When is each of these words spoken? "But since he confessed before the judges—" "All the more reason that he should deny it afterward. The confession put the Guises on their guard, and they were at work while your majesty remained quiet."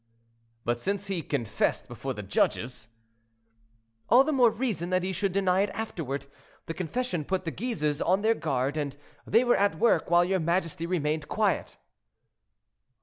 "But 0.65 0.79
since 0.79 1.05
he 1.05 1.21
confessed 1.21 1.87
before 1.87 2.15
the 2.15 2.23
judges—" 2.23 2.87
"All 4.09 4.23
the 4.23 4.33
more 4.33 4.49
reason 4.49 4.89
that 4.89 5.03
he 5.03 5.11
should 5.11 5.31
deny 5.31 5.61
it 5.61 5.69
afterward. 5.75 6.25
The 6.65 6.73
confession 6.73 7.23
put 7.23 7.45
the 7.45 7.51
Guises 7.51 8.01
on 8.01 8.23
their 8.23 8.33
guard, 8.33 8.77
and 8.77 8.97
they 9.27 9.43
were 9.43 9.57
at 9.57 9.77
work 9.77 10.09
while 10.09 10.25
your 10.25 10.39
majesty 10.39 10.87
remained 10.87 11.27
quiet." 11.27 11.77